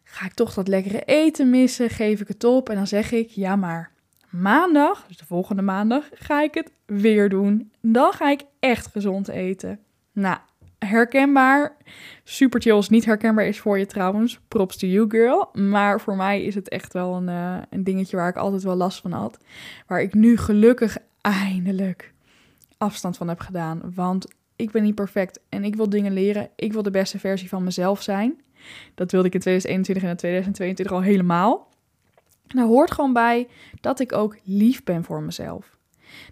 [0.04, 1.90] ga ik toch dat lekkere eten missen.
[1.90, 3.90] Geef ik het op en dan zeg ik, ja, maar
[4.30, 7.72] maandag, dus de volgende maandag, ga ik het weer doen.
[7.80, 9.78] Dan ga ik echt gezond eten.
[10.12, 10.38] Nou,
[10.78, 11.76] herkenbaar.
[12.24, 14.40] Super chill als niet herkenbaar is voor je trouwens.
[14.48, 15.48] Props to you, girl.
[15.52, 18.76] Maar voor mij is het echt wel een, uh, een dingetje waar ik altijd wel
[18.76, 19.38] last van had.
[19.86, 22.12] Waar ik nu gelukkig eindelijk
[22.78, 23.80] afstand van heb gedaan.
[23.94, 26.50] Want ik ben niet perfect en ik wil dingen leren.
[26.56, 28.40] Ik wil de beste versie van mezelf zijn.
[28.94, 31.68] Dat wilde ik in 2021 en 2022 al helemaal.
[32.46, 33.48] En daar hoort gewoon bij
[33.80, 35.78] dat ik ook lief ben voor mezelf.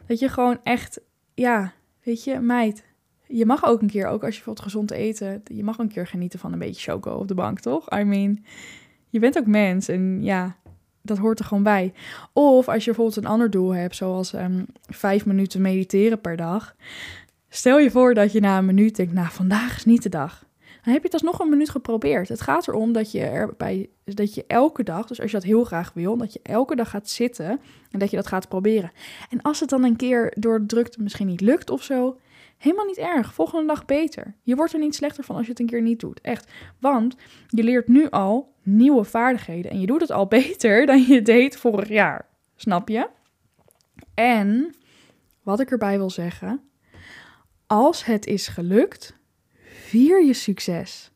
[0.07, 1.01] Dat je gewoon echt,
[1.35, 2.85] ja, weet je, meid,
[3.27, 6.07] je mag ook een keer, ook als je bijvoorbeeld gezond eten, je mag een keer
[6.07, 7.99] genieten van een beetje choco op de bank, toch?
[7.99, 8.45] I mean,
[9.09, 10.57] je bent ook mens en ja,
[11.03, 11.93] dat hoort er gewoon bij.
[12.33, 16.77] Of als je bijvoorbeeld een ander doel hebt, zoals um, vijf minuten mediteren per dag.
[17.55, 20.47] Stel je voor dat je na een minuut denkt, nou, vandaag is niet de dag.
[20.59, 22.29] Dan heb je het alsnog een minuut geprobeerd.
[22.29, 25.65] Het gaat erom dat je erbij, dat je elke dag, dus als je dat heel
[25.65, 28.93] graag wil, dat je elke dag gaat zitten en dat je dat gaat proberen.
[29.31, 32.19] En als het dan een keer door de drukte misschien niet lukt of zo,
[32.57, 33.35] helemaal niet erg.
[33.35, 34.35] Volgende dag beter.
[34.43, 36.21] Je wordt er niet slechter van als je het een keer niet doet.
[36.21, 36.53] Echt.
[36.81, 37.17] Want
[37.49, 41.57] je leert nu al nieuwe vaardigheden en je doet het al beter dan je deed
[41.57, 42.29] vorig jaar.
[42.57, 43.09] Snap je?
[44.15, 44.75] En
[45.43, 46.61] wat ik erbij wil zeggen,
[47.67, 49.17] als het is gelukt,
[49.87, 51.11] vier je succes.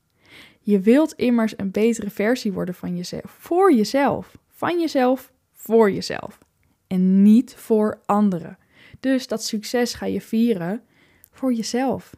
[0.61, 3.37] Je wilt immers een betere versie worden van jezelf.
[3.39, 4.39] Voor jezelf.
[4.49, 6.39] Van jezelf voor jezelf.
[6.87, 8.59] En niet voor anderen.
[9.01, 10.83] Dus dat succes ga je vieren
[11.31, 12.17] voor jezelf.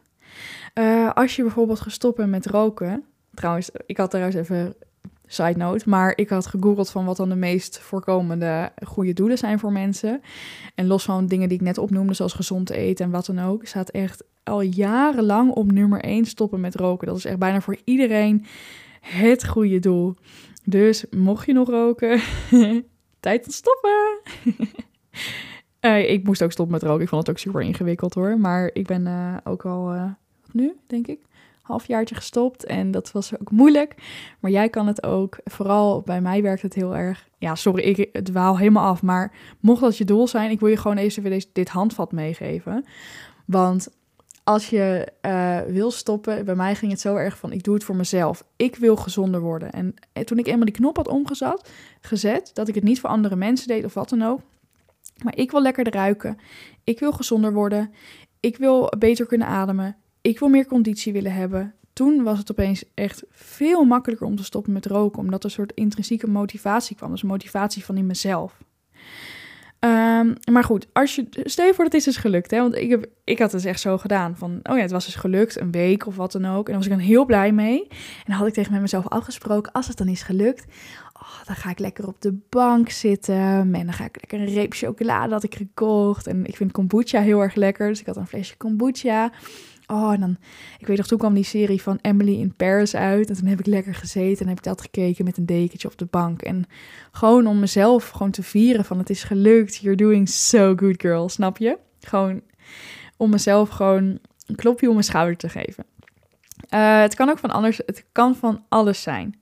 [0.73, 3.05] Uh, als je bijvoorbeeld gestopt bent met roken.
[3.33, 4.75] Trouwens, ik had trouwens even
[5.33, 9.59] side note, maar ik had gegoogeld van wat dan de meest voorkomende goede doelen zijn
[9.59, 10.21] voor mensen.
[10.75, 13.65] En los van dingen die ik net opnoemde, zoals gezond eten en wat dan ook,
[13.65, 17.07] staat echt al jarenlang op nummer 1 stoppen met roken.
[17.07, 18.45] Dat is echt bijna voor iedereen
[19.01, 20.15] het goede doel.
[20.63, 22.21] Dus mocht je nog roken,
[23.19, 24.19] tijd te stoppen.
[25.81, 27.01] uh, ik moest ook stoppen met roken.
[27.01, 28.39] Ik vond het ook super ingewikkeld hoor.
[28.39, 30.11] Maar ik ben uh, ook al, uh,
[30.51, 31.19] nu denk ik,
[31.71, 32.65] halfjaartje gestopt.
[32.65, 33.95] En dat was ook moeilijk.
[34.39, 35.37] Maar jij kan het ook.
[35.43, 37.29] Vooral bij mij werkt het heel erg.
[37.37, 39.01] Ja, sorry, ik waal helemaal af.
[39.01, 42.85] Maar mocht dat je doel zijn, ik wil je gewoon even deze, dit handvat meegeven.
[43.45, 43.89] Want
[44.43, 47.83] als je uh, wil stoppen, bij mij ging het zo erg van: ik doe het
[47.83, 48.43] voor mezelf.
[48.55, 49.71] Ik wil gezonder worden.
[49.71, 53.35] En toen ik eenmaal die knop had omgezet, gezet, dat ik het niet voor andere
[53.35, 54.39] mensen deed of wat dan ook.
[55.23, 56.37] Maar ik wil lekker ruiken.
[56.83, 57.93] Ik wil gezonder worden.
[58.39, 59.95] Ik wil beter kunnen ademen.
[60.21, 61.73] Ik wil meer conditie willen hebben.
[61.93, 65.55] Toen was het opeens echt veel makkelijker om te stoppen met roken, omdat er een
[65.55, 67.11] soort intrinsieke motivatie kwam.
[67.11, 68.57] Dus motivatie van in mezelf.
[69.79, 72.51] Um, maar goed, als je, stel voor dat is dus gelukt.
[72.51, 72.59] Hè?
[72.59, 74.37] Want ik, heb, ik had het echt zo gedaan.
[74.37, 76.65] Van, oh ja, het was dus gelukt, een week of wat dan ook.
[76.65, 77.87] En daar was ik dan heel blij mee.
[77.89, 80.65] En dan had ik tegen mezelf afgesproken, als het dan is gelukt...
[81.13, 83.35] Oh, dan ga ik lekker op de bank zitten.
[83.35, 86.27] En dan ga ik lekker een reep chocolade had ik gekocht.
[86.27, 87.87] En ik vind kombucha heel erg lekker.
[87.87, 89.31] Dus ik had een flesje kombucha.
[89.91, 90.37] Oh, en dan,
[90.79, 93.29] ik weet nog, toen kwam die serie van Emily in Paris uit.
[93.29, 95.97] En toen heb ik lekker gezeten en heb ik dat gekeken met een dekentje op
[95.97, 96.41] de bank.
[96.41, 96.65] En
[97.11, 99.75] gewoon om mezelf gewoon te vieren van het is gelukt.
[99.75, 101.29] You're doing so good, girl.
[101.29, 101.77] Snap je?
[101.99, 102.41] Gewoon
[103.17, 105.85] om mezelf gewoon een klopje op mijn schouder te geven.
[106.73, 109.39] Uh, het kan ook van anders, het kan van alles zijn.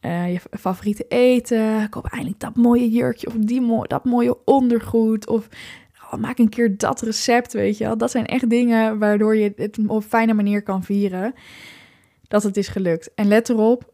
[0.00, 5.48] Uh, je favoriete eten, koop eindelijk dat mooie jurkje of die dat mooie ondergoed of
[6.10, 7.96] oh, maak een keer dat recept, weet je wel.
[7.96, 11.34] Dat zijn echt dingen waardoor je het op een fijne manier kan vieren
[12.28, 13.14] dat het is gelukt.
[13.14, 13.92] En let erop,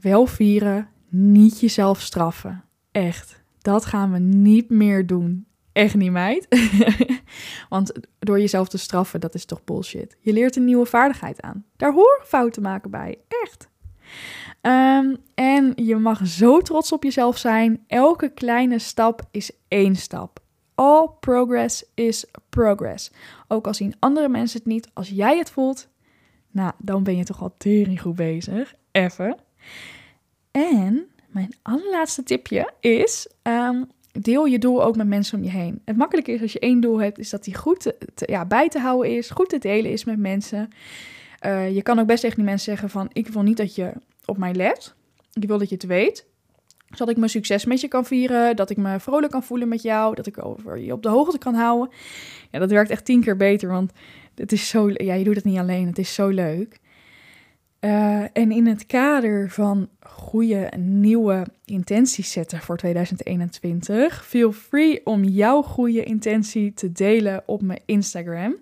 [0.00, 2.64] wel vieren, niet jezelf straffen.
[2.92, 5.46] Echt, dat gaan we niet meer doen.
[5.72, 6.46] Echt niet, meid.
[7.68, 10.16] Want door jezelf te straffen, dat is toch bullshit.
[10.20, 11.64] Je leert een nieuwe vaardigheid aan.
[11.76, 13.18] Daar horen fouten maken bij.
[13.42, 13.68] Echt.
[14.62, 17.84] Um, en je mag zo trots op jezelf zijn.
[17.86, 20.40] Elke kleine stap is één stap.
[20.80, 23.10] All progress is progress.
[23.48, 25.88] Ook al zien andere mensen het niet, als jij het voelt,
[26.50, 28.74] Nou, dan ben je toch al tering goed bezig.
[28.90, 29.36] Even.
[30.50, 35.82] En mijn allerlaatste tipje is: ehm, deel je doel ook met mensen om je heen.
[35.84, 37.80] Het makkelijke is als je één doel hebt, is dat die goed
[38.14, 40.68] te, ja, bij te houden is, goed te delen is met mensen.
[41.46, 43.92] Uh, je kan ook best tegen die mensen zeggen van, ik wil niet dat je
[44.24, 44.94] op mij let.
[45.32, 46.26] Ik wil dat je het weet.
[46.90, 49.82] Zodat ik mijn succes met je kan vieren, dat ik me vrolijk kan voelen met
[49.82, 51.94] jou, dat ik over je op de hoogte kan houden.
[52.50, 53.92] Ja, dat werkt echt tien keer beter, want
[54.34, 56.80] het is zo, ja, je doet het niet alleen, het is zo leuk.
[57.80, 65.24] Uh, en in het kader van goede nieuwe intenties zetten voor 2021, feel free om
[65.24, 68.56] jouw goede intentie te delen op mijn Instagram.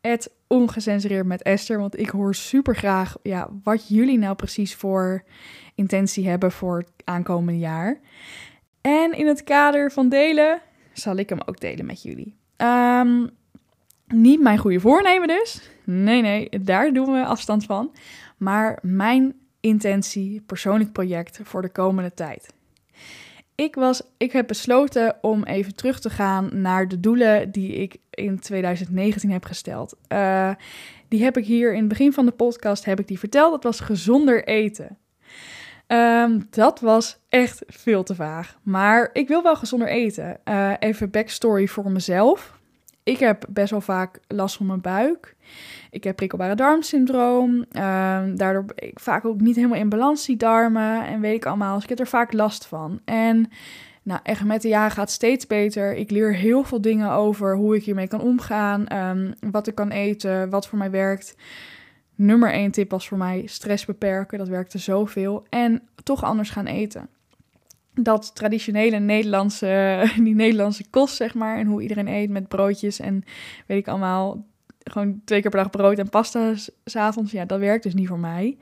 [0.00, 5.22] Het ongecensureerd met Esther, want ik hoor super graag ja, wat jullie nou precies voor
[5.74, 8.00] intentie hebben voor het aankomende jaar.
[8.80, 10.60] En in het kader van delen
[10.92, 12.36] zal ik hem ook delen met jullie.
[12.56, 13.30] Um,
[14.06, 15.70] niet mijn goede voornemen dus.
[15.84, 17.92] Nee, nee, daar doen we afstand van.
[18.36, 22.54] Maar mijn intentie, persoonlijk project voor de komende tijd.
[23.60, 27.96] Ik, was, ik heb besloten om even terug te gaan naar de doelen die ik
[28.10, 29.96] in 2019 heb gesteld.
[30.08, 30.50] Uh,
[31.08, 33.50] die heb ik hier in het begin van de podcast heb ik die verteld.
[33.50, 34.98] Dat was gezonder eten.
[35.86, 38.58] Um, dat was echt veel te vaag.
[38.62, 40.40] Maar ik wil wel gezonder eten.
[40.44, 42.59] Uh, even backstory voor mezelf
[43.02, 45.36] ik heb best wel vaak last van mijn buik.
[45.90, 47.54] Ik heb prikkelbare darmsyndroom.
[47.54, 51.06] Uh, daardoor ben ik vaak ook niet helemaal in balans die darmen.
[51.06, 53.00] En weet ik allemaal, dus ik heb er vaak last van.
[53.04, 53.50] En
[54.02, 55.94] nou, echt met de jaren gaat het steeds beter.
[55.94, 58.96] Ik leer heel veel dingen over hoe ik hiermee kan omgaan.
[58.96, 61.36] Um, wat ik kan eten, wat voor mij werkt.
[62.14, 64.38] Nummer één tip was voor mij stress beperken.
[64.38, 65.46] Dat werkte zoveel.
[65.48, 67.08] En toch anders gaan eten
[67.94, 73.22] dat traditionele Nederlandse, die Nederlandse kost, zeg maar, en hoe iedereen eet met broodjes en
[73.66, 74.46] weet ik allemaal,
[74.84, 78.18] gewoon twee keer per dag brood en pasta s'avonds, ja, dat werkt dus niet voor
[78.18, 78.58] mij.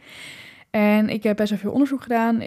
[0.70, 2.42] En ik heb best wel veel onderzoek gedaan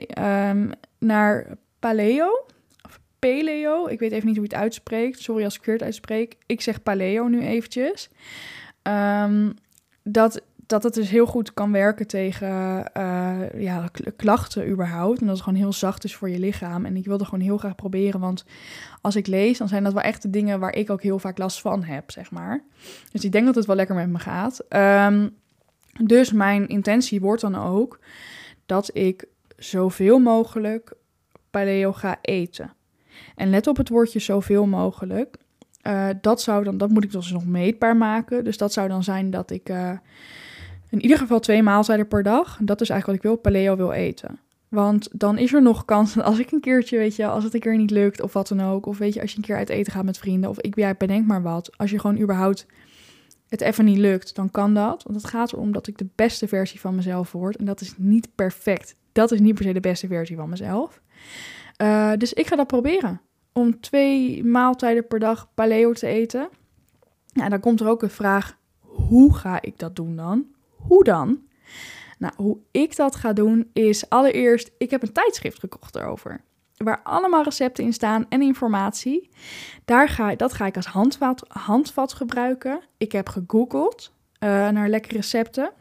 [0.50, 2.46] um, naar paleo,
[2.82, 6.38] of paleo, ik weet even niet hoe je het uitspreekt, sorry als ik het uitspreek.
[6.46, 8.10] Ik zeg paleo nu eventjes.
[8.84, 9.54] Um,
[10.04, 12.50] dat dat het dus heel goed kan werken tegen
[12.98, 15.20] uh, ja, klachten überhaupt.
[15.20, 16.86] En dat het gewoon heel zacht is voor je lichaam.
[16.86, 18.46] En ik wilde gewoon heel graag proberen, want
[19.02, 21.38] als ik lees, dan zijn dat wel echt de dingen waar ik ook heel vaak
[21.38, 22.64] last van heb, zeg maar.
[23.12, 24.66] Dus ik denk dat het wel lekker met me gaat.
[24.70, 25.36] Um,
[26.04, 28.00] dus mijn intentie wordt dan ook
[28.66, 29.26] dat ik
[29.58, 30.94] zoveel mogelijk
[31.50, 32.74] paleo ga eten.
[33.36, 35.38] En let op het woordje zoveel mogelijk.
[35.88, 38.44] Uh, dat zou dan, dat moet ik dus nog meetbaar maken.
[38.44, 39.92] Dus dat zou dan zijn dat ik uh,
[40.92, 42.60] in ieder geval twee maaltijden per dag.
[42.62, 44.40] Dat is eigenlijk wat ik wil, paleo wil eten.
[44.68, 47.60] Want dan is er nog kans als ik een keertje, weet je, als het een
[47.60, 48.86] keer niet lukt of wat dan ook.
[48.86, 50.50] Of weet je, als je een keer uit eten gaat met vrienden.
[50.50, 51.78] Of ik ja, bedenk maar wat.
[51.78, 52.66] Als je gewoon überhaupt
[53.48, 55.04] het even niet lukt, dan kan dat.
[55.04, 57.56] Want het gaat erom dat ik de beste versie van mezelf word.
[57.56, 58.96] En dat is niet perfect.
[59.12, 61.02] Dat is niet per se de beste versie van mezelf.
[61.82, 63.22] Uh, dus ik ga dat proberen.
[63.54, 66.50] Om twee maaltijden per dag paleo te eten.
[67.26, 70.46] Ja, dan komt er ook een vraag: hoe ga ik dat doen dan?
[70.88, 71.40] Hoe dan?
[72.18, 76.42] Nou, hoe ik dat ga doen is allereerst, ik heb een tijdschrift gekocht erover.
[76.78, 79.30] Waar allemaal recepten in staan en informatie.
[79.86, 82.82] Daar ga, dat ga ik als handvat, handvat gebruiken.
[82.98, 85.72] Ik heb gegoogeld uh, naar lekkere recepten.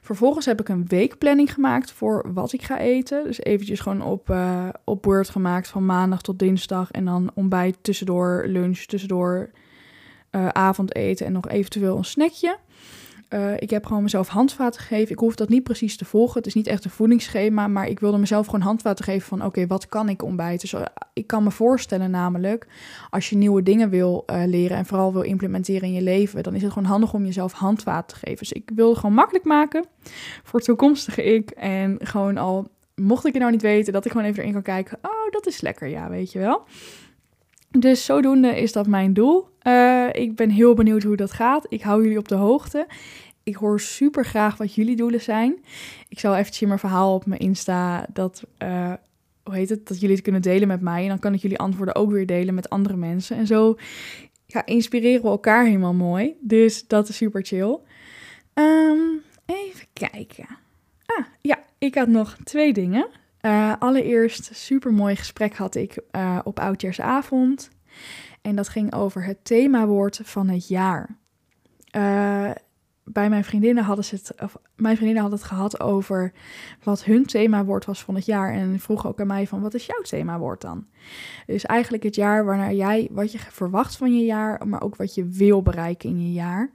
[0.00, 3.24] Vervolgens heb ik een weekplanning gemaakt voor wat ik ga eten.
[3.24, 6.90] Dus eventjes gewoon op, uh, op Word gemaakt van maandag tot dinsdag.
[6.90, 9.50] En dan ontbijt tussendoor, lunch tussendoor,
[10.30, 12.58] uh, avondeten en nog eventueel een snackje.
[13.34, 15.12] Uh, ik heb gewoon mezelf handvaten gegeven.
[15.12, 16.38] Ik hoef dat niet precies te volgen.
[16.38, 19.66] Het is niet echt een voedingsschema, maar ik wilde mezelf gewoon handvaten geven van oké,
[19.66, 20.68] wat kan ik ontbijten?
[20.70, 22.66] Dus ik kan me voorstellen namelijk,
[23.10, 26.54] als je nieuwe dingen wil uh, leren en vooral wil implementeren in je leven, dan
[26.54, 28.38] is het gewoon handig om jezelf handvaten te geven.
[28.38, 29.84] Dus ik wil het gewoon makkelijk maken
[30.42, 31.50] voor toekomstige ik.
[31.50, 34.62] En gewoon al, mocht ik het nou niet weten, dat ik gewoon even erin kan
[34.62, 34.98] kijken.
[35.02, 36.62] Oh, dat is lekker, ja, weet je wel.
[37.78, 39.49] Dus zodoende is dat mijn doel.
[39.66, 41.66] Uh, ik ben heel benieuwd hoe dat gaat.
[41.68, 42.86] Ik hou jullie op de hoogte.
[43.42, 45.64] Ik hoor super graag wat jullie doelen zijn.
[46.08, 48.92] Ik zal eventjes mijn verhaal op mijn Insta dat, uh,
[49.42, 51.02] hoe heet het, dat jullie het kunnen delen met mij.
[51.02, 53.36] En dan kan ik jullie antwoorden ook weer delen met andere mensen.
[53.36, 53.76] En zo
[54.46, 56.36] ja, inspireren we elkaar helemaal mooi.
[56.40, 57.78] Dus dat is super chill.
[58.54, 60.46] Um, even kijken.
[61.06, 63.08] Ah, ja, ik had nog twee dingen.
[63.42, 66.02] Uh, allereerst, super mooi gesprek had ik
[66.44, 67.70] op Oudjaarsavond.
[68.42, 71.16] En dat ging over het themawoord van het jaar.
[71.96, 72.50] Uh,
[73.04, 76.32] bij mijn vriendinnen hadden ze het, of mijn vriendinnen hadden het gehad over
[76.82, 78.52] wat hun themawoord was van het jaar.
[78.52, 80.86] En vroegen ook aan mij van, wat is jouw themawoord dan?
[81.46, 85.14] Dus eigenlijk het jaar waarnaar jij, wat je verwacht van je jaar, maar ook wat
[85.14, 86.70] je wil bereiken in je jaar.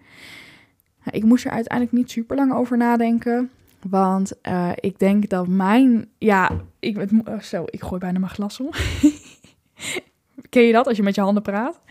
[1.10, 3.52] Ik moest er uiteindelijk niet super lang over nadenken.
[3.90, 6.10] Want uh, ik denk dat mijn.
[6.18, 8.70] Ja, ik, oh, zo, ik gooi bijna mijn glas om.
[10.56, 11.82] Ken je dat als je met je handen praat?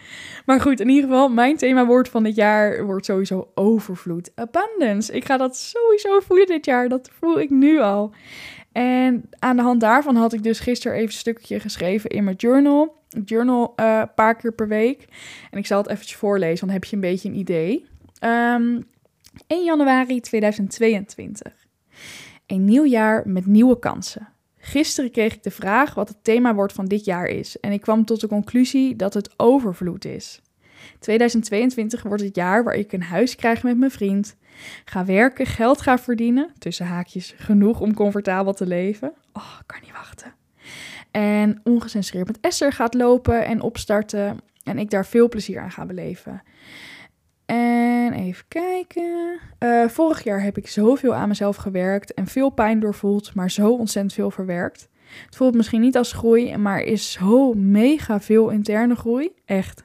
[0.46, 4.30] Maar goed, in ieder geval, mijn themawoord van dit jaar wordt sowieso overvloed.
[4.34, 5.12] Abundance.
[5.12, 6.88] Ik ga dat sowieso voelen dit jaar.
[6.88, 8.12] Dat voel ik nu al.
[8.72, 12.36] En aan de hand daarvan had ik dus gisteren even een stukje geschreven in mijn
[12.36, 12.96] journal.
[13.24, 15.04] Journal uh, een paar keer per week.
[15.50, 17.86] En ik zal het eventjes voorlezen, dan heb je een beetje een idee.
[18.20, 18.80] Um, ehm,
[19.46, 21.52] 1 januari 2022.
[22.46, 24.33] Een nieuw jaar met nieuwe kansen.
[24.66, 27.60] Gisteren kreeg ik de vraag wat het themawoord van dit jaar is.
[27.60, 30.40] En ik kwam tot de conclusie dat het overvloed is.
[30.98, 34.36] 2022 wordt het jaar waar ik een huis krijg met mijn vriend.
[34.84, 36.52] Ga werken, geld ga verdienen.
[36.58, 39.12] Tussen haakjes genoeg om comfortabel te leven.
[39.32, 40.34] Oh, kan niet wachten.
[41.10, 44.40] En ongecensureerd met Esther gaat lopen en opstarten.
[44.62, 46.42] En ik daar veel plezier aan ga beleven.
[47.46, 49.38] En even kijken.
[49.58, 53.72] Uh, vorig jaar heb ik zoveel aan mezelf gewerkt en veel pijn doorvoeld, maar zo
[53.72, 54.88] ontzettend veel verwerkt.
[55.24, 59.32] Het voelt misschien niet als groei, maar is zo mega veel interne groei.
[59.44, 59.84] Echt.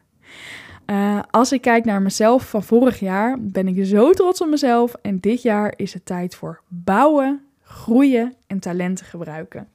[0.85, 4.93] Uh, als ik kijk naar mezelf van vorig jaar, ben ik zo trots op mezelf.
[5.01, 9.67] En dit jaar is het tijd voor bouwen, groeien en talenten gebruiken.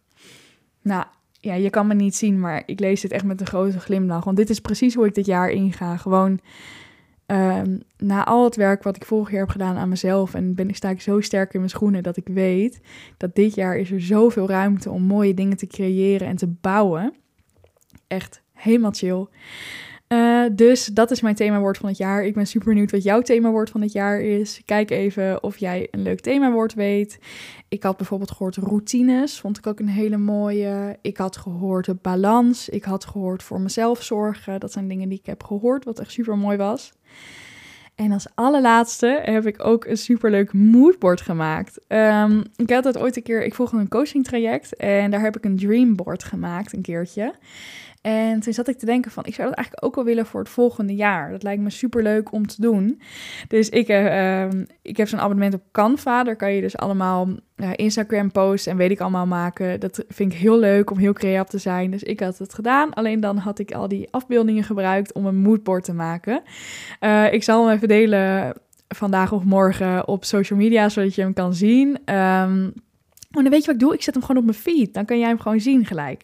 [0.83, 1.05] Nou,
[1.41, 4.25] ja, je kan me niet zien, maar ik lees dit echt met een grote glimlach.
[4.25, 5.97] Want dit is precies hoe ik dit jaar inga.
[5.97, 6.41] Gewoon
[7.27, 10.35] um, na al het werk wat ik vorig jaar heb gedaan aan mezelf.
[10.35, 12.81] En ben, sta ik zo sterk in mijn schoenen dat ik weet
[13.17, 17.15] dat dit jaar is er zoveel ruimte om mooie dingen te creëren en te bouwen.
[18.07, 19.27] Echt helemaal chill.
[20.09, 22.25] Uh, dus dat is mijn themawoord van het jaar.
[22.25, 24.63] Ik ben super benieuwd wat jouw themawoord van het jaar is.
[24.65, 27.19] Kijk even of jij een leuk themawoord weet.
[27.69, 30.99] Ik had bijvoorbeeld gehoord routines, vond ik ook een hele mooie.
[31.03, 32.69] Ik had gehoord balans.
[32.69, 34.61] Ik had gehoord voor mezelf zorgen.
[34.61, 36.93] Dat zijn dingen die ik heb gehoord, wat echt super mooi was.
[37.95, 41.81] En als allerlaatste heb ik ook een superleuk moodboard gemaakt.
[41.89, 45.37] Um, ik had het ooit een keer, ik volgde een coaching traject en daar heb
[45.37, 47.35] ik een dreamboard gemaakt een keertje.
[48.05, 50.41] En toen zat ik te denken van, ik zou dat eigenlijk ook wel willen voor
[50.41, 51.31] het volgende jaar.
[51.31, 53.01] Dat lijkt me super leuk om te doen.
[53.49, 54.49] Dus ik, uh,
[54.83, 56.25] ik heb zo'n abonnement op Canva.
[56.25, 59.81] Daar kan je dus allemaal uh, Instagram posts en weet ik allemaal maken.
[59.81, 61.91] Dat vind ik heel leuk om heel creatief te zijn.
[61.91, 62.93] Dus ik had het gedaan.
[62.95, 66.43] Alleen dan had ik al die afbeeldingen gebruikt om een moodboard te maken.
[67.01, 68.55] Uh, ik zal hem even delen
[68.89, 71.89] vandaag of morgen op social media, zodat je hem kan zien.
[71.89, 72.73] Um,
[73.35, 73.95] maar dan weet je wat ik doe?
[73.95, 74.95] Ik zet hem gewoon op mijn feed.
[74.95, 76.23] Dan kan jij hem gewoon zien gelijk.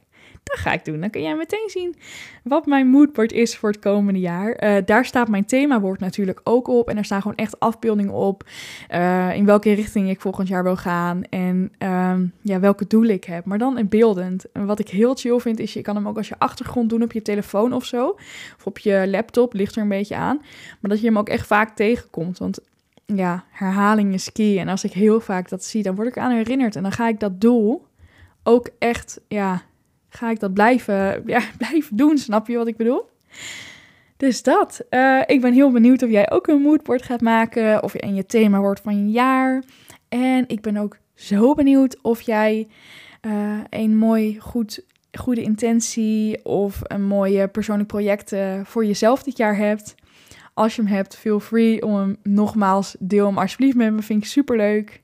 [0.51, 1.01] Dat ga ik doen.
[1.01, 1.97] Dan kun jij meteen zien
[2.43, 4.65] wat mijn moodboard is voor het komende jaar.
[4.65, 6.89] Uh, daar staat mijn themawoord natuurlijk ook op.
[6.89, 8.45] En er staan gewoon echt afbeeldingen op.
[8.91, 11.23] Uh, in welke richting ik volgend jaar wil gaan.
[11.25, 13.45] En uh, ja, welke doelen ik heb.
[13.45, 14.53] Maar dan in beeldend.
[14.53, 17.03] En wat ik heel chill vind, is je kan hem ook als je achtergrond doen
[17.03, 18.09] op je telefoon of zo.
[18.57, 20.37] Of op je laptop, ligt er een beetje aan.
[20.81, 22.39] Maar dat je hem ook echt vaak tegenkomt.
[22.39, 22.61] Want
[23.07, 24.59] ja, herhaling is key.
[24.59, 26.77] En als ik heel vaak dat zie, dan word ik aan herinnerd.
[26.77, 27.87] En dan ga ik dat doel
[28.43, 29.63] ook echt, ja,
[30.11, 32.19] ga ik dat blijven, ja, blijven doen.
[32.19, 33.09] Snap je wat ik bedoel?
[34.17, 34.85] Dus dat.
[34.91, 37.83] Uh, ik ben heel benieuwd of jij ook een moodboard gaat maken.
[37.83, 39.63] Of je je thema wordt van je jaar.
[40.09, 42.69] En ik ben ook zo benieuwd of jij
[43.27, 44.85] uh, een mooi, goed,
[45.19, 49.95] goede intentie of een mooie persoonlijk project uh, voor jezelf dit jaar hebt.
[50.55, 54.03] Als je hem hebt, feel free om hem nogmaals deel hem alsjeblieft met me.
[54.03, 55.03] Vind ik super leuk.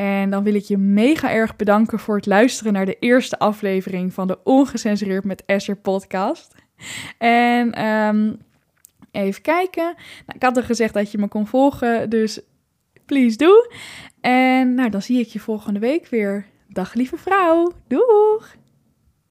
[0.00, 4.12] En dan wil ik je mega erg bedanken voor het luisteren naar de eerste aflevering
[4.12, 6.54] van de Ongecensureerd met Esther podcast.
[7.18, 8.38] En um,
[9.10, 9.84] even kijken.
[9.84, 12.40] Nou, ik had er gezegd dat je me kon volgen, dus
[13.06, 13.74] please doe.
[14.20, 16.46] En nou, dan zie ik je volgende week weer.
[16.68, 17.72] Dag lieve vrouw.
[17.88, 18.56] Doeg!